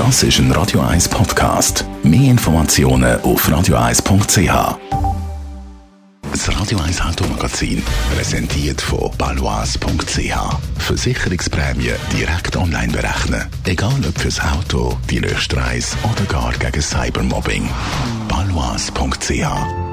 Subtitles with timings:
[0.00, 1.84] Das ist ein Radio 1 Podcast.
[2.02, 4.78] Mehr Informationen auf radio1.ch.
[6.32, 7.82] Das Radio 1 Automagazin,
[8.16, 10.78] präsentiert von balois.ch.
[10.78, 13.46] Versicherungsprämie direkt online berechnen.
[13.66, 17.68] Egal ob fürs Auto, die nächste Reise oder gar gegen Cybermobbing.
[18.26, 19.89] balois.ch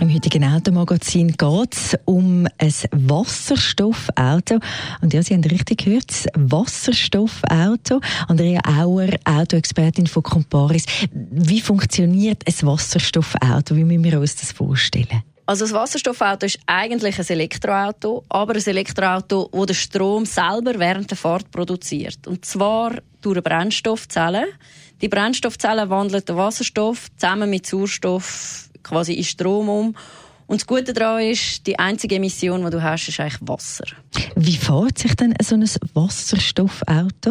[0.00, 4.58] im heutigen Automagazin geht es um ein Wasserstoffauto.
[5.00, 8.00] Und ja, Sie haben richtig gehört, das Wasserstoffauto.
[8.28, 10.84] Andrea Auer, Autoexpertin von Comparis.
[11.12, 13.76] Wie funktioniert ein Wasserstoffauto?
[13.76, 15.22] Wie müssen wir uns das vorstellen?
[15.46, 21.10] Also das Wasserstoffauto ist eigentlich ein Elektroauto, aber ein Elektroauto, das den Strom selber während
[21.10, 22.26] der Fahrt produziert.
[22.26, 24.46] Und zwar durch eine Brennstoffzelle.
[25.00, 29.96] Die Brennstoffzelle wandelt den Wasserstoff zusammen mit Sauerstoff quasi in Strom um.
[30.46, 33.84] Und das Gute daran ist, die einzige Emission, die du hast, ist eigentlich Wasser.
[34.36, 37.30] Wie fährt sich denn so ein Wasserstoffauto?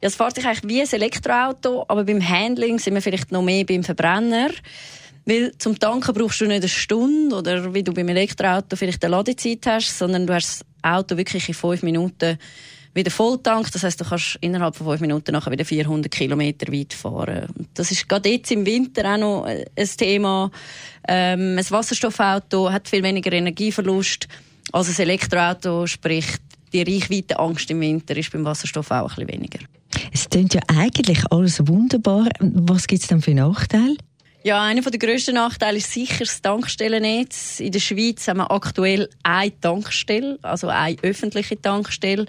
[0.00, 3.42] Ja, es fährt sich eigentlich wie ein Elektroauto, aber beim Handling sind wir vielleicht noch
[3.42, 4.50] mehr beim Verbrenner.
[5.26, 9.12] Weil zum Tanken brauchst du nicht eine Stunde oder wie du beim Elektroauto vielleicht eine
[9.12, 12.38] Ladezeit hast, sondern du hast das Auto wirklich in fünf Minuten
[12.94, 13.74] wieder volltankt.
[13.74, 17.48] Das heißt, du kannst innerhalb von fünf Minuten nachher wieder 400 Kilometer weit fahren.
[17.74, 20.50] Das ist gerade jetzt im Winter auch noch ein Thema.
[21.06, 24.28] Ähm, ein Wasserstoffauto hat viel weniger Energieverlust
[24.72, 26.26] als ein Elektroauto, sprich
[26.72, 29.58] die Reichweitenangst im Winter ist beim Wasserstoff auch ein bisschen weniger.
[30.12, 32.28] Es klingt ja eigentlich alles wunderbar.
[32.40, 33.96] Was gibt es dann für Nachteile?
[34.46, 37.60] Ja, einer der grössten Nachteile ist sicher das Tankstellennetz.
[37.60, 42.26] In der Schweiz haben wir aktuell eine Tankstelle, also eine öffentliche Tankstelle.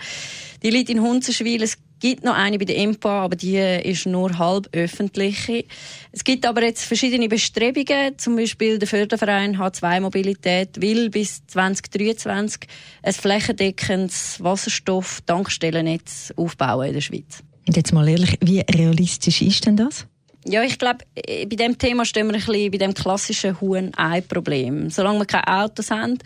[0.63, 1.61] Die liegt in Hunzenschwil.
[1.61, 5.67] Es gibt noch eine bei der EMPA, aber die ist nur halb öffentlich.
[6.13, 8.17] Es gibt aber jetzt verschiedene Bestrebungen.
[8.17, 12.61] Zum Beispiel der Förderverein H2 Mobilität will bis 2023
[13.03, 17.43] ein flächendeckendes Wasserstoff-Tankstellennetz aufbauen in der Schweiz.
[17.67, 20.07] Und jetzt mal ehrlich, wie realistisch ist denn das?
[20.47, 24.91] Ja, ich glaube, äh, bei dem Thema stehen wir ein bisschen bei dem klassischen Huhn-Ei-Problem.
[24.91, 26.19] Solange wir keine Autos haben,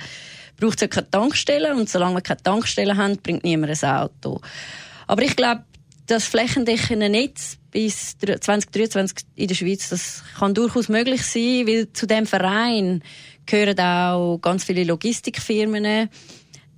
[0.60, 4.42] braucht es ja keine Tankstellen und solange wir keine Tankstellen haben, bringt niemand ein Auto.
[5.08, 5.64] Aber ich glaube,
[6.08, 12.06] das flächendeckende Netz bis 2023 in der Schweiz, das kann durchaus möglich sein, weil zu
[12.06, 13.02] dem Verein
[13.46, 16.10] gehören auch ganz viele Logistikfirmen,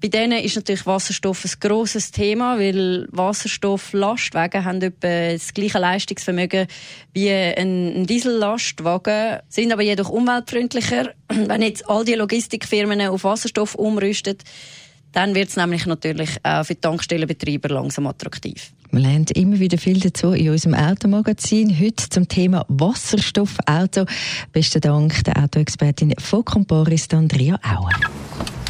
[0.01, 6.65] bei denen ist natürlich Wasserstoff ein grosses Thema, weil Wasserstofflastwagen haben etwa das gleiche Leistungsvermögen
[7.13, 11.11] wie ein Diesellastwagen, sind aber jedoch umweltfreundlicher.
[11.29, 14.37] Wenn jetzt all die Logistikfirmen auf Wasserstoff umrüsten,
[15.11, 18.71] dann wird es nämlich natürlich auch für die Tankstellenbetreiber langsam attraktiv.
[18.91, 21.79] Wir lernen immer wieder viel dazu in unserem Automagazin.
[21.79, 24.05] Heute zum Thema Wasserstoffauto.
[24.51, 27.91] Besten Dank der Autoexpertin von Comparis, Andrea Auer.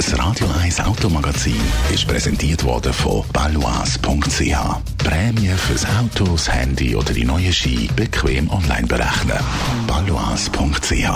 [0.02, 1.62] Das Radio 1 Automagazin
[1.94, 4.58] ist präsentiert worden von balois.ch.
[4.98, 9.38] Prämie fürs Auto, das Handy oder die neue Ski bequem online berechnen.
[9.86, 11.08] balois.ch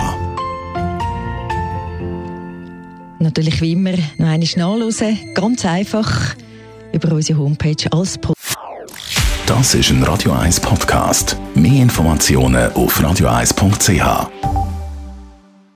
[3.18, 5.34] Natürlich wie immer noch eine nachlesen.
[5.34, 6.36] Ganz einfach
[6.92, 8.56] über unsere Homepage als Podcast.
[9.46, 11.36] Das ist ein Radio 1 Podcast.
[11.56, 14.65] Mehr Informationen auf radio1.ch.